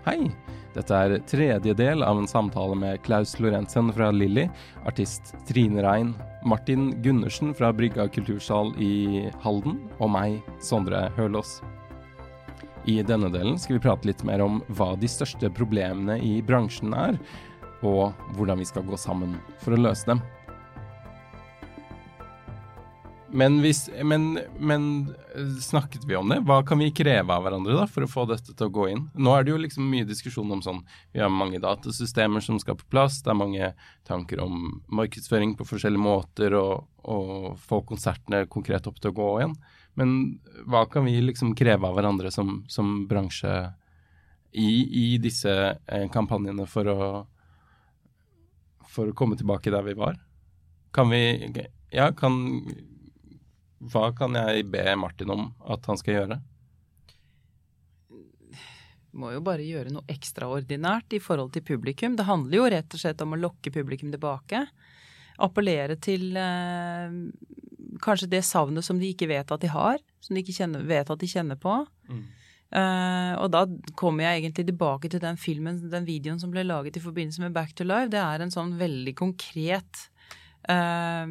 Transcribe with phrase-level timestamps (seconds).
[0.00, 0.30] Hei!
[0.72, 4.46] Dette er tredje del av en samtale med Klaus Lorentzen fra Lilly,
[4.88, 6.14] artist Trine Rein,
[6.48, 11.58] Martin Gundersen fra Brygga kultursal i Halden og meg, Sondre Hølås.
[12.88, 16.96] I denne delen skal vi prate litt mer om hva de største problemene i bransjen
[16.96, 17.20] er,
[17.84, 20.24] og hvordan vi skal gå sammen for å løse dem.
[23.32, 25.14] Men, hvis, men, men,
[25.62, 26.40] snakket vi om det?
[26.48, 29.04] Hva kan vi kreve av hverandre da, for å få dette til å gå inn?
[29.14, 30.80] Nå er det jo liksom mye diskusjon om sånn
[31.14, 33.20] Vi har mange datasystemer som skal på plass.
[33.22, 33.72] Det er mange
[34.08, 39.30] tanker om markedsføring på forskjellige måter og, og få konsertene konkret opp til å gå
[39.38, 39.56] igjen.
[39.98, 40.16] Men
[40.70, 43.54] hva kan vi liksom kreve av hverandre som, som bransje
[44.50, 44.70] i,
[45.04, 47.00] i disse eh, kampanjene for å,
[48.90, 50.18] for å komme tilbake der vi var?
[50.94, 51.22] Kan vi
[51.90, 52.34] Ja, kan
[53.80, 56.40] hva kan jeg be Martin om at han skal gjøre?
[59.16, 62.14] Må jo bare gjøre noe ekstraordinært i forhold til publikum.
[62.18, 64.62] Det handler jo rett og slett om å lokke publikum tilbake.
[65.40, 67.16] Appellere til eh,
[68.04, 69.98] kanskje det savnet som de ikke vet at de har.
[70.22, 71.80] Som de ikke kjenner, vet at de kjenner på.
[72.10, 72.22] Mm.
[72.70, 73.64] Uh, og da
[73.98, 77.56] kommer jeg egentlig tilbake til den filmen, den videoen som ble laget i forbindelse med
[77.56, 78.12] Back to Live.
[78.12, 80.04] Det er en sånn veldig konkret
[80.70, 81.26] uh,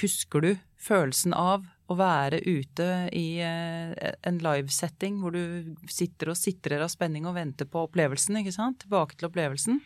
[0.00, 6.38] Husker du følelsen av å være ute i eh, en livesetting hvor du sitter og
[6.38, 8.84] sitrer av spenning og venter på opplevelsen, ikke sant?
[8.84, 9.80] Tilbake til opplevelsen.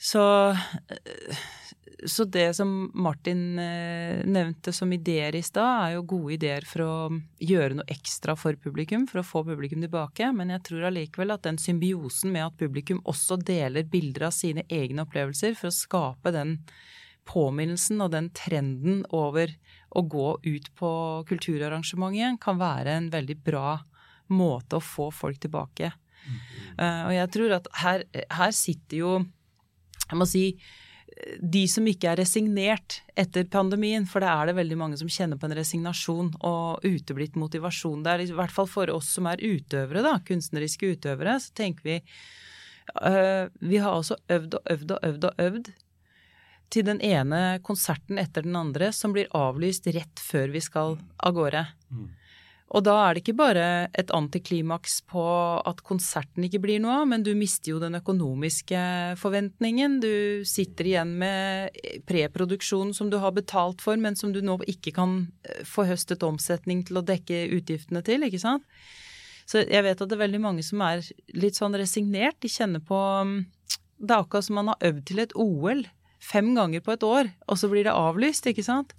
[0.00, 0.22] Så,
[0.52, 1.40] eh,
[2.04, 6.84] så det som Martin eh, nevnte som ideer i stad, er jo gode ideer for
[6.84, 6.94] å
[7.40, 10.28] gjøre noe ekstra for publikum, for å få publikum tilbake.
[10.36, 14.68] Men jeg tror allikevel at den symbiosen med at publikum også deler bilder av sine
[14.68, 16.58] egne opplevelser, for å skape den
[17.28, 19.52] påminnelsen og den trenden over
[19.90, 20.90] å gå ut på
[21.28, 23.78] kulturarrangementet kan være en veldig bra
[24.30, 25.90] måte å få folk tilbake.
[26.20, 26.36] Mm.
[26.78, 29.12] Uh, og jeg tror at her, her, sitter jo
[30.10, 30.44] Jeg må si
[31.40, 35.40] de som ikke er resignert etter pandemien, for det er det veldig mange som kjenner
[35.40, 38.04] på en resignasjon og uteblitt motivasjon.
[38.04, 41.86] Det er i hvert fall for oss som er utøvere, da, kunstneriske utøvere, så tenker
[41.86, 45.72] vi uh, Vi har også øvd og øvd og øvd og øvd
[46.70, 51.36] til den ene konserten etter den andre som blir avlyst rett før vi skal av
[51.36, 51.66] gårde.
[51.90, 52.08] Mm.
[52.70, 53.64] Og da er det ikke bare
[53.98, 55.22] et antiklimaks på
[55.66, 58.82] at konserten ikke blir noe av, men du mister jo den økonomiske
[59.18, 59.98] forventningen.
[60.04, 61.74] Du sitter igjen med
[62.06, 66.22] preproduksjonen som du har betalt for, men som du nå ikke kan eh, få høstet
[66.26, 68.66] omsetning til å dekke utgiftene til, ikke sant.
[69.50, 71.02] Så jeg vet at det er veldig mange som er
[71.34, 72.38] litt sånn resignert.
[72.38, 72.94] De kjenner på
[73.26, 73.38] mm,
[73.98, 75.82] Det er akkurat som man har øvd til et OL
[76.20, 78.94] fem ganger på et år, og så blir det avlyst, ikke sant?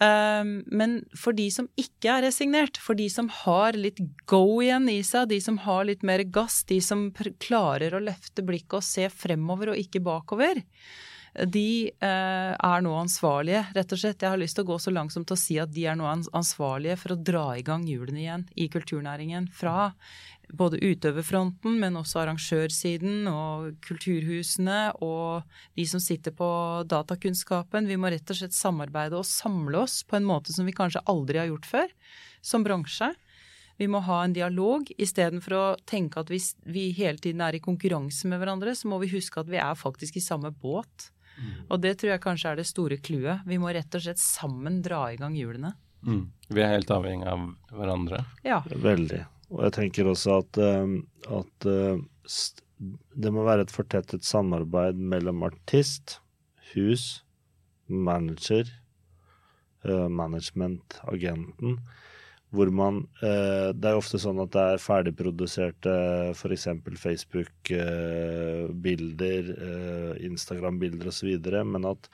[0.00, 4.00] Um, men for de som ikke er resignert, for de som har litt
[4.30, 7.10] go igjen i seg, de som har litt mer gass, de som
[7.42, 10.62] klarer å løfte blikket og se fremover og ikke bakover,
[11.32, 14.20] de eh, er nå ansvarlige, rett og slett.
[14.20, 15.96] Jeg har lyst til å gå så langt som til å si at de er
[15.96, 19.48] nå ansvarlige for å dra i gang hjulene igjen i kulturnæringen.
[19.56, 19.92] Fra
[20.52, 25.48] både utøverfronten, men også arrangørsiden og kulturhusene og
[25.78, 26.50] de som sitter på
[26.90, 27.88] datakunnskapen.
[27.88, 31.04] Vi må rett og slett samarbeide og samle oss på en måte som vi kanskje
[31.08, 31.96] aldri har gjort før,
[32.44, 33.08] som bransje.
[33.80, 37.64] Vi må ha en dialog istedenfor å tenke at hvis vi hele tiden er i
[37.64, 41.08] konkurranse med hverandre, så må vi huske at vi er faktisk i samme båt.
[41.38, 41.54] Mm.
[41.68, 43.46] Og det tror jeg kanskje er det store clouet.
[43.48, 45.74] Vi må rett og slett sammen dra i gang hjulene.
[46.06, 46.24] Mm.
[46.50, 48.24] Vi er helt avhengig av hverandre.
[48.46, 48.60] Ja.
[48.66, 49.22] Veldig.
[49.52, 50.94] Og jeg tenker også at, eh,
[51.38, 52.00] at eh,
[53.22, 56.18] det må være et fortettet samarbeid mellom artist,
[56.72, 57.22] hus,
[57.86, 58.70] manager,
[59.84, 61.78] eh, management, agenten.
[62.52, 65.92] Hvor man Det er ofte sånn at det er ferdigproduserte
[66.34, 66.68] f.eks.
[67.00, 69.44] Facebook-bilder,
[70.28, 71.32] Instagram-bilder osv.,
[71.64, 72.04] men at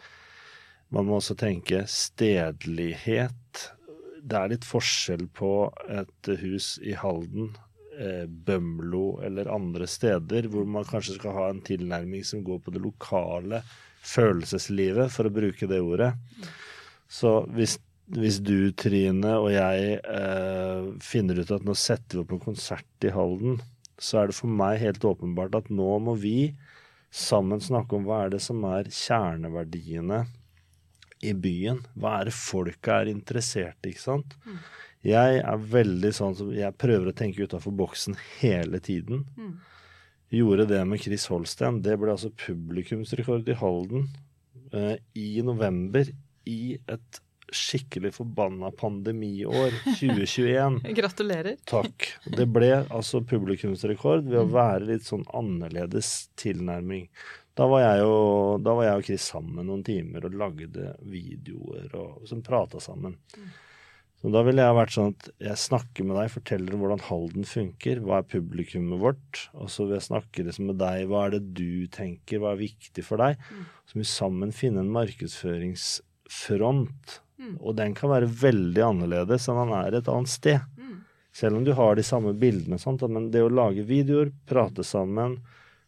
[0.94, 3.74] man må også tenke stedlighet
[4.28, 5.52] det er litt forskjell på
[5.88, 7.52] et hus i Halden,
[7.96, 12.74] eh, Bømlo eller andre steder, hvor man kanskje skal ha en tilnærming som går på
[12.74, 13.62] det lokale
[14.04, 16.12] følelseslivet, for å bruke det ordet.
[17.08, 17.78] Så hvis,
[18.16, 23.04] hvis du, Trine, og jeg eh, finner ut at nå setter vi opp en konsert
[23.04, 23.58] i Halden,
[24.00, 26.54] så er det for meg helt åpenbart at nå må vi
[27.12, 30.22] sammen snakke om hva er det som er kjerneverdiene
[31.24, 31.82] i byen.
[31.98, 34.36] Hva er det folka er interessert i, ikke sant?
[34.46, 34.58] Mm.
[35.08, 39.24] Jeg er veldig sånn som Jeg prøver å tenke utafor boksen hele tiden.
[39.38, 39.54] Mm.
[40.34, 41.82] Gjorde det med Chris Holsten.
[41.84, 44.08] Det ble altså publikumsrekord i Halden
[44.72, 46.08] eh, i november
[46.48, 47.20] i et
[47.54, 50.80] skikkelig forbanna pandemiår 2021.
[50.98, 51.56] Gratulerer.
[51.68, 51.96] Takk.
[52.24, 56.08] Det ble altså publikumsrekord ved å være litt sånn annerledes
[56.40, 57.06] tilnærming.
[57.58, 61.88] Da var jeg og, da var jeg og Chris sammen noen timer og lagde videoer
[61.98, 63.14] og som prata sammen.
[64.18, 67.44] Så da ville jeg vært sånn at jeg snakker med deg, forteller om hvordan Halden
[67.46, 71.30] funker, hva er publikummet vårt, og så vil jeg snakke liksom med deg, hva er
[71.36, 73.32] det du tenker, hva er viktig for deg?
[73.86, 77.04] Så må vi sammen finne en markedsføringsfront,
[77.60, 80.58] og den kan være veldig annerledes enn den er et annet sted.
[81.38, 83.04] Selv om du har de samme bildene, sant?
[83.06, 85.36] men det å lage videoer, prate sammen,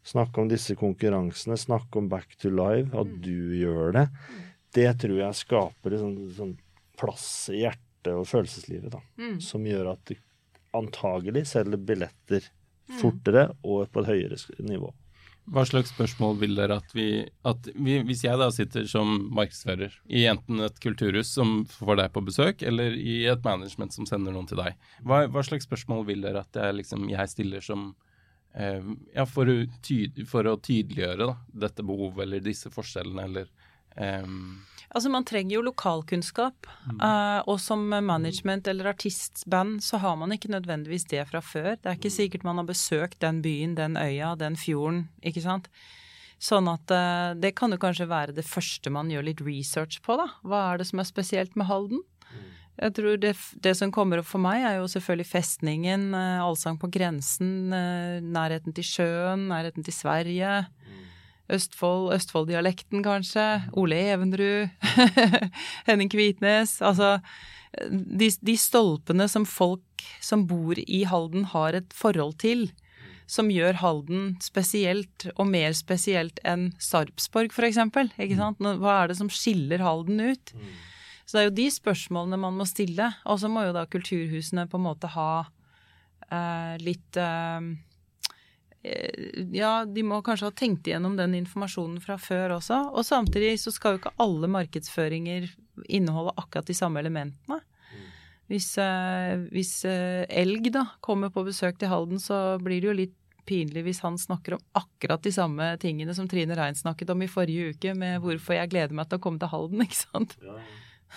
[0.07, 4.07] snakke om disse konkurransene, snakke om Back to Live, at du gjør det,
[4.73, 6.53] det tror jeg skaper en sånn, sånn
[6.97, 9.01] plass i hjertet og følelseslivet, da,
[9.43, 10.15] som gjør at du
[10.77, 12.47] antagelig selger billetter
[13.01, 14.93] fortere og på et høyere nivå.
[15.49, 19.95] Hva slags spørsmål vil dere at vi, at vi Hvis jeg da sitter som markedsfører
[20.13, 24.35] i enten et kulturhus som får deg på besøk, eller i et management som sender
[24.35, 27.89] noen til deg, hva, hva slags spørsmål vil dere at jeg, liksom, jeg stiller som
[28.53, 28.85] eh,
[29.15, 31.35] Ja, for å, tyd, for å tydeliggjøre da,
[31.65, 33.51] dette behovet eller disse forskjellene, eller
[33.97, 34.61] ehm,
[34.91, 36.67] Altså, man trenger jo lokalkunnskap.
[36.99, 41.77] eh, og som management eller artistband så har man ikke nødvendigvis det fra før.
[41.79, 45.69] Det er ikke sikkert man har besøkt den byen, den øya, den fjorden, ikke sant.
[46.41, 50.17] Sånn at uh, det kan jo kanskje være det første man gjør litt research på,
[50.17, 50.27] da.
[50.41, 52.01] Hva er det som er spesielt med Halden?
[52.81, 56.81] Jeg tror det, det som kommer opp for meg, er jo selvfølgelig festningen, uh, Allsang
[56.81, 60.65] på grensen, nærheten til sjøen, nærheten til Sverige.
[61.51, 63.47] Østfold, Østfold-dialekten kanskje,
[63.79, 64.69] Ole Evenrud,
[65.87, 66.77] Henning Kvitnes.
[66.85, 67.17] Altså
[67.89, 72.69] de, de stolpene som folk som bor i Halden har et forhold til,
[73.31, 77.79] som gjør Halden spesielt, og mer spesielt enn Sarpsborg f.eks.
[78.19, 78.59] Ikke sant?
[78.59, 80.51] Hva er det som skiller Halden ut?
[81.23, 83.07] Så det er jo de spørsmålene man må stille.
[83.23, 85.29] Og så må jo da kulturhusene på en måte ha
[86.27, 87.71] eh, litt eh,
[88.81, 92.79] Ja, de må kanskje ha tenkt igjennom den informasjonen fra før også.
[92.95, 95.49] Og samtidig så skal jo ikke alle markedsføringer
[95.85, 97.61] inneholde akkurat de samme elementene.
[98.51, 102.97] Hvis, eh, hvis eh, elg da kommer på besøk til Halden, så blir det jo
[102.97, 103.17] litt
[103.47, 107.29] pinlig hvis han snakker om akkurat de samme tingene som Trine Rein snakket om i
[107.31, 110.35] forrige uke, med hvorfor jeg gleder meg til å komme til Halden, ikke sant.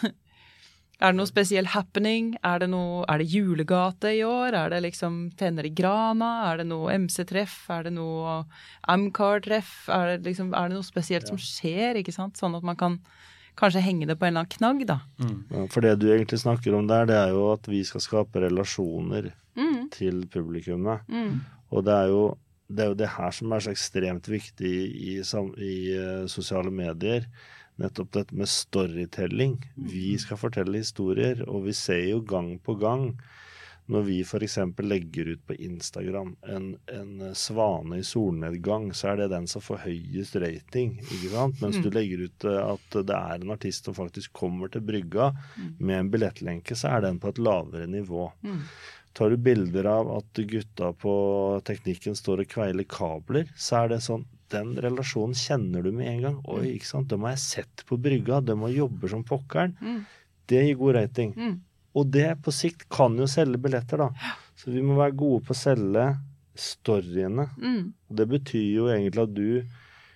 [1.01, 2.37] Er det noe spesiell happening?
[2.47, 4.55] Er det, noe, er det julegate i år?
[4.55, 6.53] Er det liksom Tenner i Grana?
[6.53, 7.57] Er det noe MC-treff?
[7.75, 8.45] Er det noe
[8.89, 9.89] Amcar-treff?
[9.93, 12.39] Er, det liksom, er det noe spesielt som skjer, ikke sant?
[12.41, 12.99] Sånn at man kan
[13.59, 15.01] kanskje henge det på en eller annen knagg, da.
[15.55, 18.45] Ja, For det du egentlig snakker om der, det er jo at vi skal skape
[18.47, 21.05] relasjoner Mm, til publikummet.
[21.07, 21.35] mm,
[21.71, 22.23] Og det er jo
[22.67, 26.73] det, er jo det her som er så ekstremt viktig i, i, i i sosiale
[26.75, 27.29] medier.
[27.81, 29.59] Nettopp dette med storytelling.
[29.75, 33.11] Vi skal fortelle historier, og vi ser jo gang på gang
[33.87, 34.57] når vi f.eks.
[34.81, 39.83] legger ut på Instagram en, en svane i solnedgang, så er det den som får
[39.85, 40.97] høyest rating.
[41.03, 41.61] ikke sant?
[41.61, 45.33] Mens du legger ut eh, at det er en artist som faktisk kommer til brygga
[45.79, 48.31] med en billettlenke, så er den på et lavere nivå.
[48.45, 48.61] mm.
[49.15, 51.13] Tar du bilder av at gutta på
[51.63, 56.21] teknikken står og kveiler kabler, så er det sånn Den relasjonen kjenner du med en
[56.23, 56.37] gang.
[56.53, 57.09] Oi, ikke sant.
[57.09, 58.41] Dem har jeg sett på brygga.
[58.45, 59.77] Dem har jobber som pokkeren.
[59.81, 60.03] Mm.
[60.47, 61.33] Det gir god rating.
[61.37, 61.55] Mm.
[61.95, 64.11] Og det på sikt kan jo selge billetter, da.
[64.59, 66.09] Så vi må være gode på å selge
[66.59, 67.49] storyene.
[67.59, 67.93] Mm.
[68.09, 69.49] Det betyr jo egentlig at du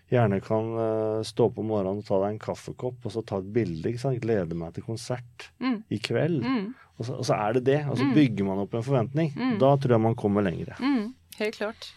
[0.09, 3.51] gjerne kan eh, stå om morgenen og ta deg en kaffekopp og så ta et
[3.53, 3.91] bilde.
[3.91, 4.21] ikke sant?
[4.25, 5.83] Glede meg til konsert Mm.
[5.91, 6.43] i kveld.
[6.45, 6.69] Mm.
[6.99, 7.81] Og, så, og så er det det.
[7.91, 9.33] Og så bygger man opp en forventning.
[9.37, 9.59] Mm.
[9.61, 10.75] Da tror jeg man kommer lenger.
[10.81, 11.91] Mm, helt klart.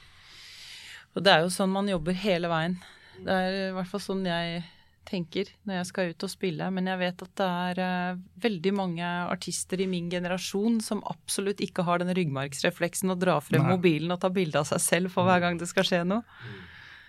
[1.16, 2.78] Og det er jo sånn man jobber hele veien.
[3.22, 4.62] Det er i hvert fall sånn jeg
[5.08, 6.70] tenker når jeg skal ut og spille.
[6.74, 11.64] Men jeg vet at det er uh, veldig mange artister i min generasjon som absolutt
[11.64, 13.76] ikke har den ryggmargsrefleksen å dra frem Nei.
[13.76, 16.24] mobilen og ta bilde av seg selv for hver gang det skal skje noe.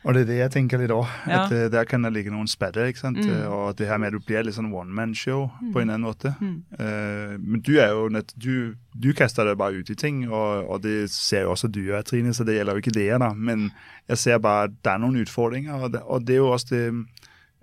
[0.02, 1.06] Og det er det jeg tenker litt òg.
[1.30, 1.44] Ja.
[1.44, 2.88] At eh, der kan det ligge noen sperrer.
[2.90, 3.21] ikke sant?
[3.23, 3.28] Mm.
[3.37, 5.94] Eh, Og det her med at du blir litt sånn one man-show på en eller
[5.94, 6.32] annen måte.
[6.40, 6.56] Mm.
[6.75, 10.66] Uh, men du er jo nett, du, du kaster deg bare ut i ting, og,
[10.66, 13.09] og det ser jo også du gjør, Trine, så det gjelder jo ikke det.
[13.23, 13.30] da.
[13.35, 13.68] Men
[14.11, 16.75] jeg ser bare at det er noen utfordringer, og det, og det er jo også
[16.75, 16.85] det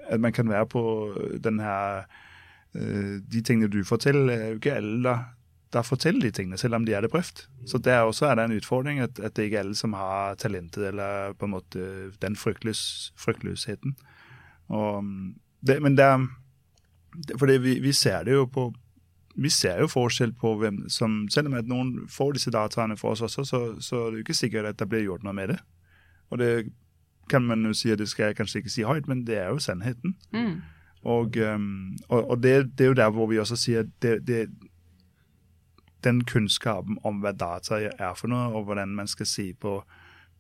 [0.10, 0.82] at man kan være på
[1.44, 2.08] den her
[2.74, 5.18] uh, De tingene du får til, er jo ikke alle
[5.74, 7.48] der, der til de tingene, selv om de det prøvd.
[7.66, 10.36] Så det også er det en utfordring at, at det ikke er alle som har
[10.36, 13.96] talentet eller på en måte den fryktløs, fryktløsheten.
[14.68, 15.36] Og mm,
[15.68, 16.28] det, men det er
[17.38, 18.74] fordi vi, vi ser det jo på
[19.40, 23.12] vi ser jo forskjell på hvem som Selv om at noen får disse dataene for
[23.12, 25.54] oss også, så, så er det jo ikke sikkert at det blir gjort noe med
[25.54, 25.60] det.
[26.30, 26.50] Og det
[27.30, 29.48] kan man jo si at det skal jeg kanskje ikke si høyt, men det er
[29.54, 30.16] jo sannheten.
[30.34, 30.62] Mm.
[31.08, 34.28] Og, um, og, og det, det, er jo der hvor vi også sier at det,
[34.28, 34.50] det,
[36.04, 39.80] den kunnskapen om hva data er for noe, og hvordan man skal se på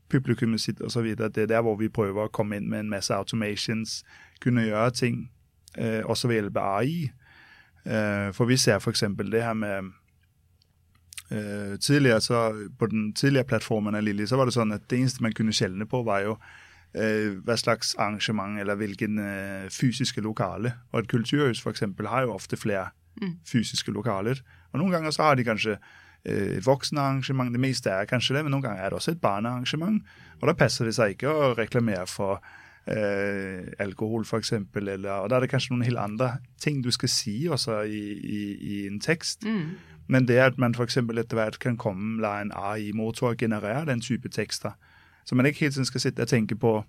[0.10, 1.16] publikummet sitt osv.
[1.16, 4.04] Det er der hvor vi prøver å komme inn med en masse automations,
[4.42, 5.30] kunne gjøre ting,
[5.78, 7.10] eh, også ved hjelp av AI.
[7.86, 9.04] Eh, for vi ser f.eks.
[9.32, 9.92] det her med
[11.32, 15.00] eh, tidligere så, På den tidligere plattformen av Lilly så var det sånn at det
[15.00, 16.36] eneste man kunne skjelne på, var jo
[16.94, 19.20] eh, hva slags arrangement eller hvilken
[19.72, 20.74] fysiske lokale.
[20.92, 21.86] Og et kulturhus f.eks.
[22.06, 22.90] har jo ofte flere
[23.22, 23.40] mm.
[23.48, 24.42] fysiske lokaler.
[24.74, 27.52] Og noen ganger så har de kanskje eh, et voksenarrangement.
[27.54, 30.02] Det meste er kanskje det, men noen ganger er det også et barnearrangement.
[30.40, 32.40] Og da passer det seg ikke å reklamere for
[32.90, 34.54] eh, alkohol, f.eks.
[34.54, 38.42] Og da er det kanskje noen helt andre ting du skal si også i, i,
[38.60, 39.46] i en tekst.
[39.48, 39.78] Mm.
[40.10, 40.98] Men det at man f.eks.
[40.98, 44.74] etter hvert kan komme, la en AI-motor generere den type tekster.
[45.26, 46.80] Så man ikke helt tiden skal sitte og tenke på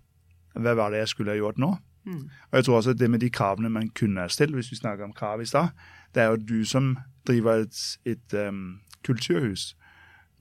[0.54, 1.74] hva var det jeg skulle ha gjort nå.
[2.08, 2.22] Mm.
[2.50, 4.78] Og jeg tror også at det med de kravene man kunne ha stilt, hvis vi
[4.80, 5.68] snakker om krav i stad,
[6.14, 9.76] det er jo du som driver et, et um, kulturhus,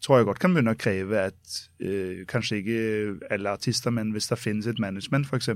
[0.02, 2.80] tror jeg godt kan begynne å kreve at uh, kanskje ikke
[3.34, 5.50] alle artister, men hvis det finnes et management, f.eks.,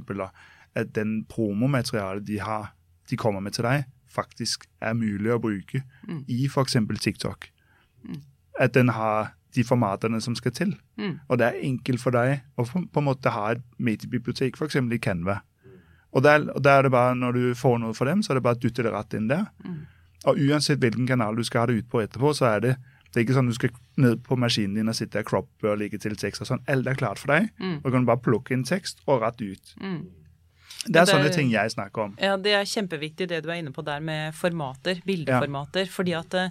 [0.75, 2.73] at den promomaterialet de har,
[3.09, 6.25] de kommer med til deg, faktisk er mulig å bruke mm.
[6.27, 6.77] i f.eks.
[7.01, 7.49] TikTok.
[8.03, 8.21] Mm.
[8.59, 10.75] At den har de formatene som skal til.
[10.97, 11.17] Mm.
[11.29, 14.79] Og det er enkelt for deg å på en måte ha et mediebibliotek, f.eks.
[14.81, 15.41] i Canva.
[16.13, 18.37] Og der, og der, er det bare, Når du får noe for dem, så er
[18.37, 19.47] det bare å dytte det rett inn der.
[19.65, 19.79] Mm.
[20.29, 22.73] Og uansett hvilken kanal du skal ha det ut på etterpå, så er det
[23.13, 23.69] det er ikke sånn du skal
[24.01, 26.63] ned på maskinen din og sitte og croppe og legge til tekst og sånn.
[26.65, 27.51] Alt er klart for deg.
[27.61, 27.75] Mm.
[27.83, 29.73] Og du kan bare plukke inn tekst og rett ut.
[29.77, 29.99] Mm.
[30.83, 32.15] Det er sånne ting jeg snakker om.
[32.17, 35.85] Ja, Det er kjempeviktig det du er inne på der med formater, bildeformater.
[35.85, 35.93] Ja.
[35.93, 36.49] fordi at Uh,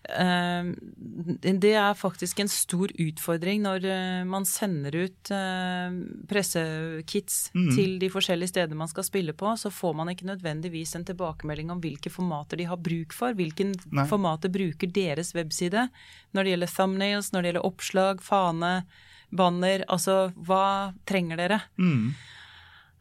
[0.00, 5.92] det er faktisk en stor utfordring når uh, man sender ut uh,
[6.30, 7.68] pressekits mm.
[7.76, 9.52] til de forskjellige steder man skal spille på.
[9.60, 13.36] Så får man ikke nødvendigvis en tilbakemelding om hvilke formater de har bruk for.
[13.36, 14.06] Hvilken Nei.
[14.08, 15.88] formater bruker deres webside
[16.32, 18.74] når det gjelder thumbnails, når det gjelder oppslag, fane,
[19.30, 19.84] banner.
[19.88, 21.62] Altså, hva trenger dere?
[21.78, 22.14] Mm.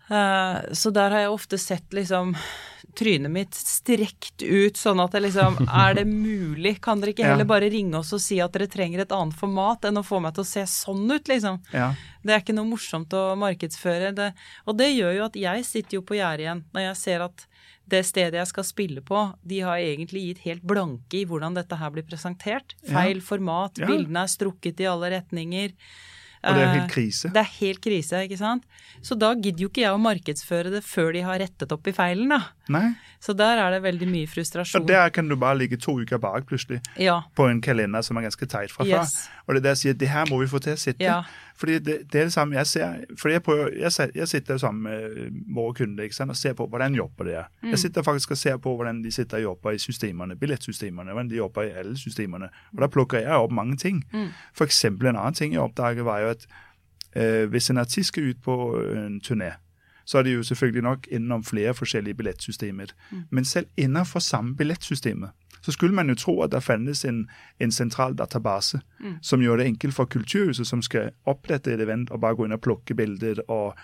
[0.10, 2.34] Så der har jeg ofte sett liksom
[2.98, 6.80] trynet mitt strekt ut, sånn at det liksom Er det mulig?
[6.84, 7.52] Kan dere ikke heller ja.
[7.52, 10.36] bare ringe oss og si at dere trenger et annet format enn å få meg
[10.36, 11.62] til å se sånn ut, liksom?
[11.76, 11.92] Ja.
[12.26, 14.12] Det er ikke noe morsomt å markedsføre.
[14.18, 14.32] Det.
[14.66, 17.46] Og det gjør jo at jeg sitter jo på gjerdet igjen når jeg ser at
[17.90, 21.78] det stedet jeg skal spille på, de har egentlig gitt helt blanke i hvordan dette
[21.80, 22.76] her blir presentert.
[22.86, 23.26] Feil ja.
[23.26, 25.74] format, bildene er strukket i alle retninger.
[26.40, 27.32] Og det er helt krise.
[27.36, 28.64] Det er helt krise, ikke sant.
[29.04, 31.96] Så da gidder jo ikke jeg å markedsføre det før de har rettet opp i
[31.96, 32.40] feilen, da.
[32.70, 32.94] Nei.
[33.20, 34.82] Så der er det veldig mye frustrasjon.
[34.82, 37.20] Og der kan du bare ligge to uker bak plutselig, ja.
[37.36, 39.10] på en kalender som er ganske teit fra før.
[39.48, 41.04] Og det der sier det her må vi få til å sitte.
[41.04, 41.24] Ja.
[41.60, 43.02] Fordi det, det, er det samme jeg ser.
[43.20, 46.68] Fordi jeg, prøver, jeg, jeg sitter sammen med våre kunder ikke sant, og ser på
[46.70, 47.50] hvordan jobber de er.
[47.64, 47.74] Mm.
[47.74, 51.30] Jeg sitter faktisk og ser på hvordan de sitter og jobber i systemene, billettsystemene, hvordan
[51.30, 52.48] de jobber i alle systemene.
[52.76, 54.04] Og da plukker jeg opp mange ting.
[54.14, 54.30] Mm.
[54.54, 56.48] For eksempel en annen ting jeg oppdaget, var jo at
[57.16, 59.58] øh, hvis en artist skal ut på en turné,
[60.10, 62.96] så er det jo selvfølgelig nok innom flere forskjellige billettsystemer.
[63.12, 63.22] Mm.
[63.30, 65.30] Men selv innenfor samme billettsystemet
[65.62, 67.26] så skulle man jo tro at det fantes en,
[67.60, 69.18] en sentral database mm.
[69.22, 72.56] som gjør det enkelt for kulturhuset som skal opprette et event, og bare gå inn
[72.56, 73.44] og plukke bilder.
[73.48, 73.76] og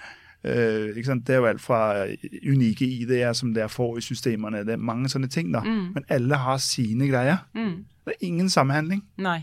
[0.46, 2.05] Uh, det er jo alt fra
[2.46, 4.60] unike ID-er som dere får i systemene.
[4.62, 5.50] Det er mange sånne ting.
[5.53, 5.63] da.
[5.65, 5.88] Mm.
[5.96, 7.48] Men alle har sine greier.
[7.55, 7.86] Mm.
[8.05, 9.01] Det er ingen samhandling.
[9.17, 9.39] Nei.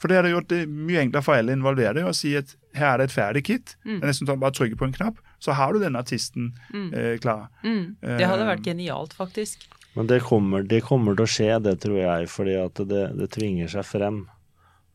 [0.00, 2.98] For det hadde gjort det mye enklere for alle involverte å si at her er
[2.98, 3.76] det et ferdig kit.
[3.84, 4.00] Mm.
[4.00, 6.52] Det er nesten sånn Bare å trykke på en knapp, så har du denne artisten
[6.72, 6.88] mm.
[6.92, 7.48] uh, klar.
[7.64, 7.96] Mm.
[8.00, 9.66] Det hadde vært genialt, faktisk.
[9.96, 13.30] Men det kommer, det kommer, til å skje, det tror jeg, fordi at det, det,
[13.32, 14.18] tvinger seg frem.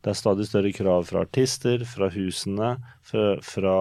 [0.02, 3.74] Det er stadig større krav fra artister, fra husene, fra, fra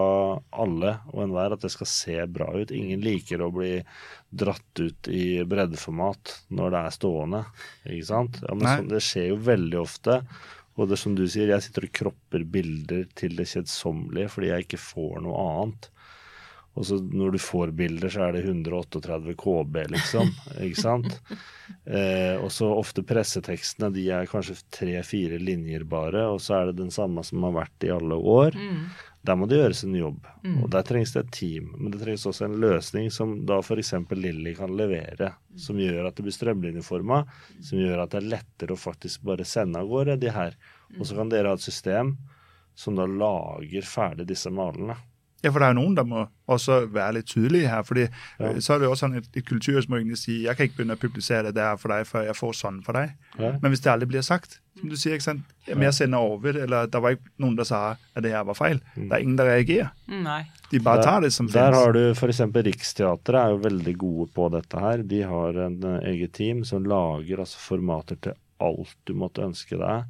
[0.65, 2.73] alle og enhver at det skal se bra ut.
[2.73, 3.75] Ingen liker å bli
[4.33, 7.43] dratt ut i breddeformat når det er stående,
[7.85, 8.41] ikke sant.
[8.47, 10.23] Ja, men så, det skjer jo veldig ofte.
[10.81, 14.55] Og det er som du sier, jeg sitter og kropper bilder til det kjedsommelige fordi
[14.55, 15.93] jeg ikke får noe annet.
[16.81, 20.31] Og så når du får bilder, så er det 138 KB, liksom.
[20.65, 21.19] ikke sant?
[21.85, 26.79] Eh, og så ofte pressetekstene, de er kanskje tre-fire linjer bare, og så er det
[26.79, 28.57] den samme som har vært i alle år.
[28.57, 28.87] Mm.
[29.29, 30.57] Der må det gjøres en jobb, mm.
[30.63, 31.69] og der trengs det et team.
[31.77, 33.93] Men det trengs også en løsning som da f.eks.
[34.17, 37.21] Lilly kan levere, som gjør at det blir strømlinjeforma,
[37.61, 40.57] som gjør at det er lettere å faktisk bare sende av gårde de her.
[40.97, 42.17] Og så kan dere ha et system
[42.73, 44.97] som da lager ferdig disse malene.
[45.41, 47.85] Ja, for det er noen der må også være litt tydelige her.
[47.87, 48.51] fordi ja.
[48.61, 50.69] så er det jo også sånn et, et kultur som må egentlig si jeg kan
[50.69, 53.15] ikke begynne å publisere det der for deg før jeg får sånn for deg.
[53.39, 53.55] Ja.
[53.63, 55.55] Men hvis det aldri blir sagt, som du sier, ikke sant?
[55.67, 58.81] jeg sender over, eller det var ikke noen der sa at det her var feil.
[58.95, 59.07] Mm.
[59.07, 59.91] Det er ingen der reagerer.
[60.11, 60.43] Nei.
[60.71, 62.43] De bare tar det som Der har du f.eks.
[62.71, 65.03] Riksteatret er jo veldig gode på dette her.
[65.07, 69.79] De har en eh, eget team som lager altså formater til alt du måtte ønske
[69.81, 70.07] deg.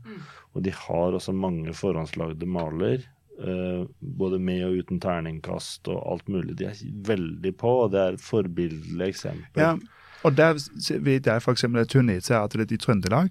[0.55, 3.07] Og de har også mange forhåndslagde maler.
[3.41, 3.87] Eh,
[4.19, 6.59] både med og uten terningkast og alt mulig.
[6.59, 9.63] De er veldig på, og det er et forbilledlig eksempel.
[9.63, 9.75] Ja,
[10.23, 10.59] og der
[11.01, 11.65] vet jeg f.eks.
[11.65, 13.31] at turnéteatret i Trøndelag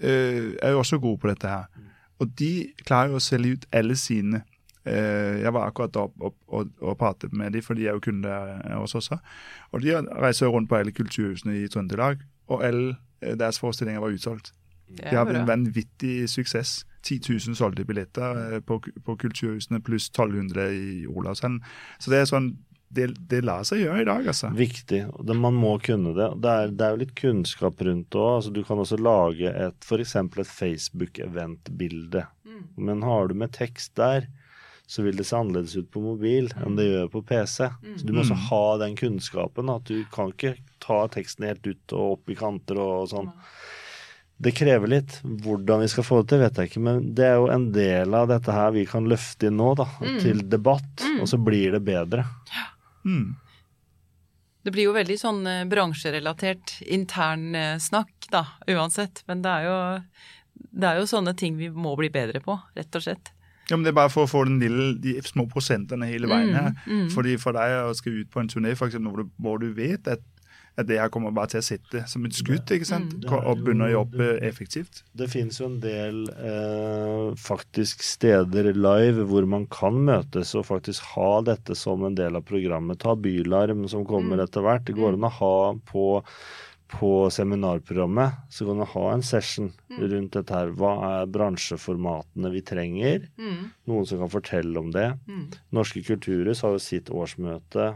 [0.00, 1.64] øh, er jo også gode på dette her.
[2.18, 4.42] Og de klarer jo å selge ut alle sine.
[4.80, 8.00] Uh, jeg var akkurat opp og, og, og pratet med dem, for de er jo
[8.04, 9.10] kunder hos oss.
[9.72, 14.52] Og de reiser rundt på alle kulturhusene i Trøndelag, og alle deres forestillinger var utsolgt.
[14.96, 16.84] De har er en vanvittig suksess.
[17.02, 21.60] 10 000 solgte billetter eh, på, på kulturhusene, pluss 1200 i Olavshallen.
[21.98, 22.50] Så det er sånn
[22.90, 24.48] det, det lar seg gjøre i dag, altså.
[24.50, 25.04] Viktig.
[25.22, 26.26] det, Man må kunne det.
[26.42, 28.32] Det er, det er jo litt kunnskap rundt det òg.
[28.40, 30.16] Altså, du kan også lage et f.eks.
[30.18, 32.24] et Facebook-event-bilde.
[32.76, 34.26] Men har du med tekst der,
[34.90, 37.68] så vil det se annerledes ut på mobil enn det gjør på PC.
[37.94, 38.46] Så du må også Mm.
[38.50, 39.70] ha den kunnskapen.
[39.70, 43.30] At du kan ikke ta teksten helt ut og opp i kanter og, og sånn.
[44.40, 45.18] Det krever litt.
[45.44, 46.82] Hvordan vi skal få det til, vet jeg ikke.
[46.86, 49.86] Men det er jo en del av dette her vi kan løfte inn nå, da.
[50.22, 51.04] Til debatt.
[51.20, 52.24] Og så blir det bedre.
[53.04, 53.34] Mm.
[54.64, 57.90] Det blir jo veldig sånn eh, bransjerelatert intern eh,
[58.32, 59.22] da, uansett.
[59.28, 59.76] Men det er, jo,
[60.72, 63.32] det er jo sånne ting vi må bli bedre på, rett og slett.
[63.70, 66.56] Ja, men Det er bare for å få den lille, de små prosentene hele veien
[66.56, 66.72] her.
[66.90, 67.08] mm.
[67.14, 69.68] Fordi For deg å skal ut på en turné for eksempel, hvor, du, hvor du
[69.76, 70.24] vet at
[70.88, 73.16] det her kommer bare til å sitte som et skudd ikke sant?
[73.20, 73.34] Mm.
[73.38, 75.02] og begynne å jobbe effektivt.
[75.16, 81.12] Det finnes jo en del eh, faktisk steder live hvor man kan møtes og faktisk
[81.14, 83.00] ha dette som en del av programmet.
[83.02, 84.86] Ta Bylarm som kommer etter hvert.
[84.86, 85.54] Det går an å ha
[85.90, 86.06] på,
[86.90, 89.70] på seminarprogrammet så kan du ha en session
[90.00, 90.72] rundt dette her.
[90.74, 93.28] Hva er bransjeformatene vi trenger?
[93.38, 93.70] Mm.
[93.90, 95.06] Noen som kan fortelle om det.
[95.30, 95.46] Mm.
[95.76, 97.88] Norske kulturhus har jo sitt årsmøte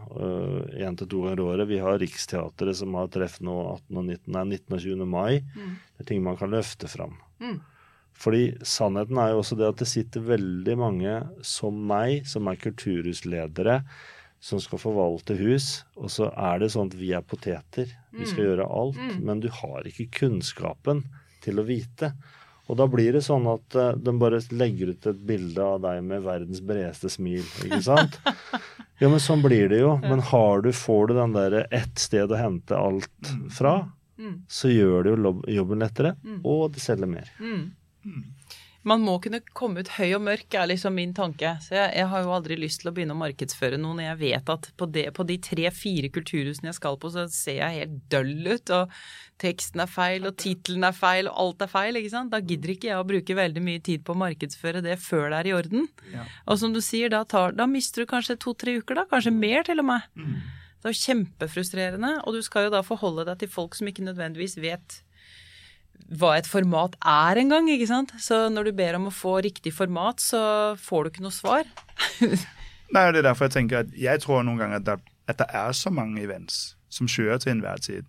[0.78, 1.70] én til to ganger i året.
[1.72, 3.98] Vi har Riksteatret som har treff nå 18.
[3.98, 4.78] og 19, nei, 19.
[4.78, 5.06] og 20.
[5.10, 5.30] mai.
[5.54, 5.76] Mm.
[5.94, 7.18] Det er ting man kan løfte fram.
[7.42, 7.58] Mm.
[8.14, 12.60] Fordi sannheten er jo også det at det sitter veldig mange som meg, som er
[12.62, 13.80] kulturhusledere,
[14.44, 17.88] som skal forvalte hus, og så er det sånn at vi er poteter.
[18.12, 21.00] Vi skal gjøre alt, men du har ikke kunnskapen
[21.44, 22.10] til å vite.
[22.68, 25.98] Og da blir det sånn at uh, de bare legger ut et bilde av deg
[26.04, 28.20] med verdens bredeste smil, ikke sant?
[29.02, 29.96] Ja, men sånn blir det jo.
[30.04, 34.44] Men har du, får du den derre ett sted å hente alt fra, Mm.
[34.46, 36.12] så gjør det jo jobben lettere,
[36.46, 37.32] og det selger mer.
[37.42, 37.64] Mm.
[38.84, 41.54] Man må kunne komme ut høy og mørk, er liksom min tanke.
[41.64, 44.18] Så jeg, jeg har jo aldri lyst til å begynne å markedsføre noe når jeg
[44.20, 47.94] vet at på, det, på de tre-fire kulturhusene jeg skal på, så ser jeg helt
[48.12, 48.92] døll ut, og
[49.40, 52.32] teksten er feil, og tittelen er feil, og alt er feil, ikke sant.
[52.34, 55.40] Da gidder ikke jeg å bruke veldig mye tid på å markedsføre det før det
[55.40, 55.88] er i orden.
[56.12, 56.26] Ja.
[56.44, 59.08] Og som du sier, da, tar, da mister du kanskje to-tre uker, da.
[59.08, 60.12] Kanskje mer, til og med.
[60.84, 64.04] Det er jo kjempefrustrerende, og du skal jo da forholde deg til folk som ikke
[64.04, 65.00] nødvendigvis vet
[66.20, 68.12] hva et format er engang, ikke sant.
[68.20, 71.68] Så når du ber om å få riktig format, så får du ikke noe svar.
[72.94, 75.48] Nei, Det er derfor jeg tenker at jeg tror noen ganger at det, at det
[75.56, 78.04] er så mange events som kjører til enhver tid,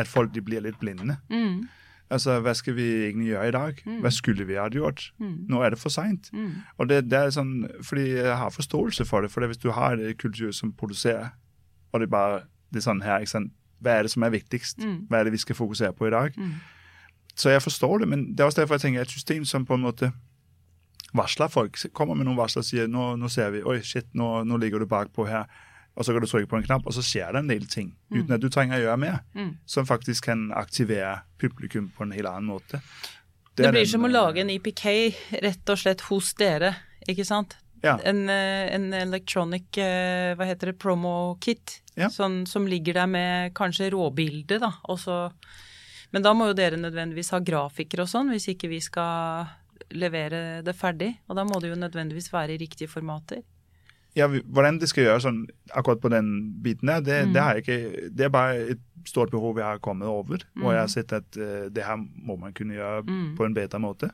[0.00, 1.18] at folk de blir litt blinde.
[1.30, 1.68] Mm.
[2.10, 3.82] Altså, Hva skal vi egentlig gjøre i dag?
[4.02, 5.12] Hva skulle vi ha gjort?
[5.20, 6.32] Nå er det for seint.
[6.78, 9.30] Og det, det er sånn, fordi jeg har forståelse for det.
[9.30, 11.30] for Hvis du har en kultur som produserer,
[11.92, 12.40] og det er bare
[12.74, 13.52] det er sånn her, ikke sant?
[13.84, 14.80] hva er det som er viktigst?
[15.10, 16.34] Hva er det vi skal fokusere på i dag?
[17.34, 19.74] Så jeg forstår det, men det er også derfor jeg tenker et system som på
[19.74, 20.12] en måte
[21.14, 21.78] varsler folk.
[21.94, 24.82] Kommer med noen varsler og sier nå, nå ser vi, oi shit, nå, nå ligger
[24.82, 25.48] du bakpå her.
[25.94, 27.92] Og så kan du trykke på en knapp, og så skjer det en del ting.
[28.10, 29.20] Uten at du trenger å gjøre mer.
[29.70, 32.80] Som faktisk kan aktivere publikum på en helt annen måte.
[33.54, 34.86] Det, det blir den, som å eh, lage en IPK
[35.44, 36.72] rett og slett hos dere,
[37.06, 37.54] ikke sant?
[37.84, 37.94] Ja.
[38.02, 42.08] En, eh, en electronic eh, hva heter det, promo-kit Ja.
[42.10, 44.72] sånn, som ligger der med kanskje råbildet, da.
[44.90, 45.28] Og så,
[46.14, 49.48] men da må jo dere nødvendigvis ha grafikere og sånn, hvis ikke vi skal
[49.94, 51.10] levere det ferdig.
[51.26, 53.42] Og da må det jo nødvendigvis være i riktige formater.
[54.14, 55.40] Ja, Hvordan det skal gjøres sånn,
[55.74, 56.28] akkurat på den
[56.62, 59.82] biten der, det, det, har jeg ikke, det er bare et stort behov jeg har
[59.82, 60.44] kommet over.
[60.62, 63.02] og jeg har sett at uh, det her må man kunne gjøre
[63.34, 64.12] på en bedre måte.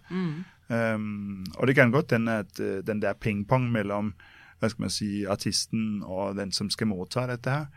[0.70, 4.14] Um, og det kan godt hende at uh, den der ping-pong mellom
[4.60, 7.68] hva skal man si, artisten og den som skal motta dette her,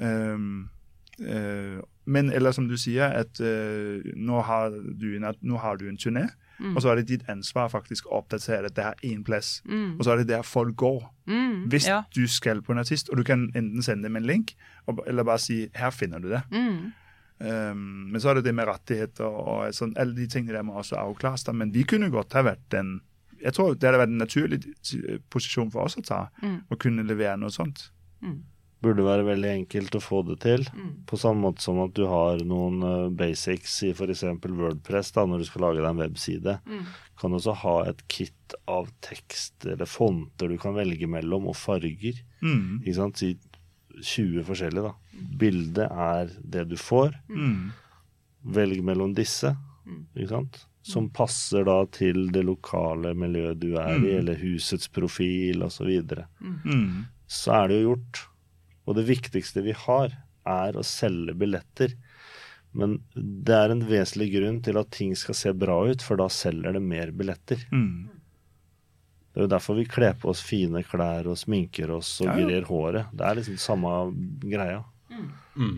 [0.00, 0.68] um,
[1.18, 5.96] men eller som du sier, at øh, nå, har du en, nå har du en
[5.96, 6.72] turné, Mm.
[6.76, 9.60] og så er det ditt ansvar faktisk å oppdatere at det er én plass.
[9.68, 9.98] Mm.
[9.98, 11.02] Og så er det der folk går.
[11.28, 11.66] Mm.
[11.68, 11.98] Hvis Ja.
[12.14, 14.54] du skal på en artist, og du kan enten sende dem en link,
[15.06, 16.42] eller bare si 'her finner du det'.
[16.50, 16.92] Mm.
[17.40, 17.76] Um,
[18.10, 20.96] men så er det det med rettigheter og sånn, alle de tingene der må også
[20.96, 21.44] avklares.
[21.44, 21.52] da.
[21.52, 23.00] Men vi kunne godt ha vært den
[23.44, 24.64] Jeg tror det hadde vært en naturlig
[25.10, 26.62] eh, posisjon for oss å ta, Mm.
[26.70, 27.90] å kunne levere noe sånt.
[28.84, 30.66] Burde være veldig enkelt å få det til.
[30.76, 30.90] Mm.
[31.08, 34.22] På samme måte som at du har noen eh, basics i f.eks.
[34.44, 36.58] Wordpress da, når du skal lage deg en webside.
[36.68, 36.82] Mm.
[37.18, 41.56] Kan du også ha et kit av tekst eller fonter du kan velge mellom, og
[41.56, 42.20] farger.
[42.44, 42.82] Mm.
[42.84, 43.22] Ikke sant?
[43.22, 43.32] Si
[43.96, 45.24] 20 forskjellige, da.
[45.40, 47.16] Bildet er det du får.
[47.32, 47.72] Mm.
[48.56, 49.54] Velg mellom disse,
[50.14, 50.60] ikke sant?
[50.86, 54.18] Som passer da til det lokale miljøet du er i, Mm.
[54.20, 55.80] eller husets profil osv.
[55.80, 56.26] Så, videre.
[56.44, 57.06] Mm.
[57.26, 58.20] så er det jo gjort.
[58.86, 60.14] Og det viktigste vi har,
[60.46, 61.96] er å selge billetter.
[62.76, 66.28] Men det er en vesentlig grunn til at ting skal se bra ut, for da
[66.32, 67.62] selger det mer billetter.
[67.72, 68.12] Mm.
[69.32, 72.38] Det er jo derfor vi kler på oss fine klær og sminker oss og Ja,
[72.38, 72.46] ja.
[72.46, 73.12] grer håret.
[73.12, 73.92] Det er liksom samme
[74.44, 74.80] greia.
[75.56, 75.76] Mm.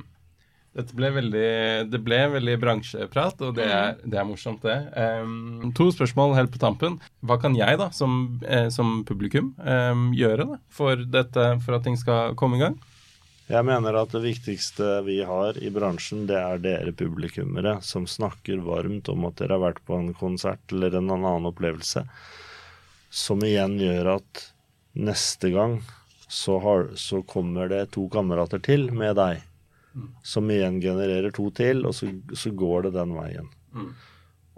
[0.78, 1.48] Dette ble veldig,
[1.90, 4.76] det ble veldig bransjeprat, og det er, det er morsomt, det.
[4.94, 7.00] Um, to spørsmål helt på tampen.
[7.26, 11.86] Hva kan jeg, da, som, eh, som publikum, um, gjøre da, for, dette, for at
[11.88, 12.78] ting skal komme i gang?
[13.48, 18.60] Jeg mener at det viktigste vi har i bransjen, det er dere publikummere som snakker
[18.66, 22.04] varmt om at dere har vært på en konsert eller en annen opplevelse,
[23.08, 24.42] som igjen gjør at
[25.00, 25.78] neste gang
[26.28, 29.40] så, har, så kommer det to kamerater til med deg,
[30.20, 33.48] som igjen genererer to til, og så, så går det den veien.
[33.72, 33.92] Mm.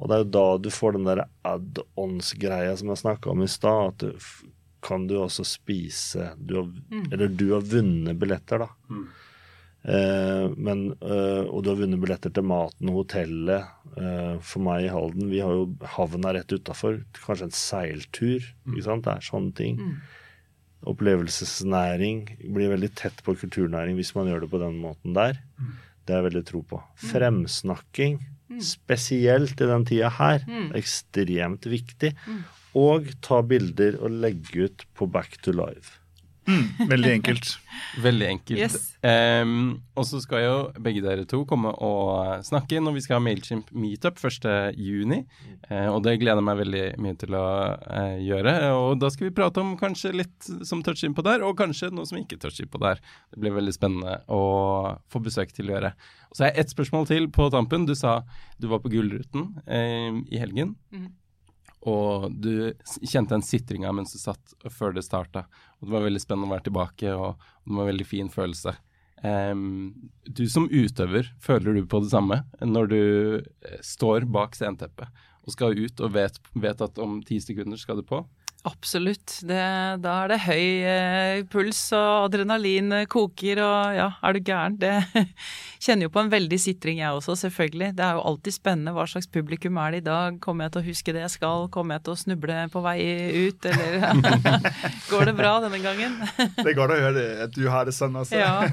[0.00, 3.50] Og det er jo da du får den der add-ons-greia som jeg snakka om i
[3.52, 4.50] stad, at du,
[4.82, 6.70] kan du også spise du har,
[7.12, 8.70] Eller du har vunnet billetter, da.
[8.90, 9.04] Mm.
[9.80, 13.68] Eh, men, eh, og du har vunnet billetter til maten og hotellet.
[13.96, 17.00] Eh, for meg i Halden, vi har jo havna rett utafor.
[17.16, 18.50] Kanskje en seiltur.
[18.68, 19.06] Ikke sant?
[19.06, 19.80] Det er sånne ting.
[20.90, 25.40] Opplevelsesnæring blir veldig tett på kulturnæring hvis man gjør det på den måten der.
[26.04, 26.80] Det har jeg veldig tro på.
[27.10, 28.16] Fremsnakking,
[28.64, 32.14] spesielt i den tida her, er ekstremt viktig.
[32.78, 36.00] Og ta bilder og legge ut på Back to Live.
[36.50, 36.88] Mm.
[36.88, 37.48] Veldig enkelt.
[38.02, 38.58] Veldig enkelt.
[38.58, 38.96] Yes.
[39.02, 43.24] Um, og så skal jo begge dere to komme og snakke når vi skal ha
[43.24, 45.20] Mailchimp meetup 1.6.
[45.68, 47.44] Uh, og det gleder jeg meg veldig mye til å
[47.76, 48.56] uh, gjøre.
[48.78, 52.08] Og da skal vi prate om kanskje litt som toucher innpå der, og kanskje noe
[52.08, 53.02] som ikke toucher innpå der.
[53.30, 54.42] Det blir veldig spennende å
[55.12, 55.94] få besøk til å gjøre.
[56.30, 57.86] Og så har jeg ett spørsmål til på tampen.
[57.88, 58.20] Du sa
[58.60, 60.76] du var på Gullruten uh, i helgen.
[60.94, 61.16] Mhm.
[61.88, 65.46] Og du kjente den sitringa mens du satt før det starta.
[65.80, 68.74] Og det var veldig spennende å være tilbake, og det var en veldig fin følelse.
[69.20, 69.92] Um,
[70.24, 73.02] du som utøver, føler du på det samme når du
[73.36, 78.00] eh, står bak sceneteppet og skal ut og vet, vet at om ti sekunder skal
[78.00, 78.22] du på?
[78.68, 79.38] Absolutt.
[79.48, 79.58] Det,
[80.04, 84.74] da er det høy eh, puls, og adrenalin eh, koker, og ja, er du gæren?
[84.76, 84.92] Det
[85.84, 87.88] kjenner jo på en veldig sitring, jeg også, selvfølgelig.
[87.96, 90.36] Det er jo alltid spennende hva slags publikum er det i dag.
[90.44, 91.64] Kommer jeg til å huske det jeg skal?
[91.72, 92.98] Kommer jeg til å snuble på vei
[93.48, 93.98] ut, eller
[95.14, 96.18] går det bra denne gangen?
[96.60, 98.36] Det er godt å høre det, at du har det sånn altså.
[98.36, 98.68] Ja.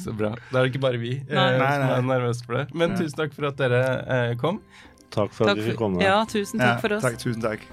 [0.00, 0.32] Så bra.
[0.48, 1.58] Da er det ikke bare vi eh, Nei.
[1.60, 2.66] Nei, som er nervøse for det.
[2.72, 3.02] Men Ja.
[3.04, 4.62] tusen takk for at dere eh, kom.
[5.12, 6.00] Takk for at Takk vi fikk komme.
[6.06, 7.04] ja, tusen takk for oss.
[7.04, 7.68] Takk, tusen takk.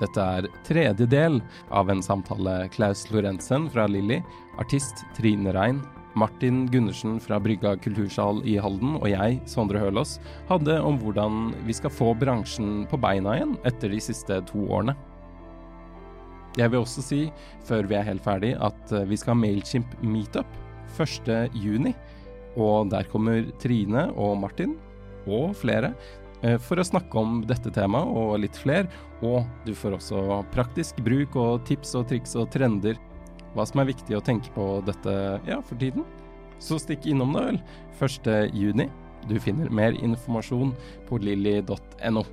[0.00, 4.20] Dette er tredje del av en samtale Klaus Lorentzen fra Lilly,
[4.60, 5.82] artist Trine Rein,
[6.18, 10.16] Martin Gundersen fra Brygga kultursal i Halden og jeg, Sondre Hølås,
[10.48, 14.96] hadde om hvordan vi skal få bransjen på beina igjen etter de siste to årene.
[16.58, 17.20] Jeg vil også si,
[17.68, 20.48] før vi er helt ferdig, at eh, vi skal ha Mailchimp meetup
[20.98, 21.30] 1.
[21.54, 21.94] juni.
[22.58, 24.74] Og der kommer Trine og Martin,
[25.30, 25.92] og flere,
[26.64, 28.88] for å snakke om dette temaet og litt flere.
[29.20, 32.98] Og du får også praktisk bruk og tips og triks og trender.
[33.54, 35.14] Hva som er viktig å tenke på dette
[35.48, 36.06] ja, for tiden.
[36.60, 37.62] Så stikk innom det vel
[38.00, 38.30] 1.
[38.56, 38.88] juni.
[39.28, 40.72] Du finner mer informasjon
[41.08, 42.24] på lilly.no.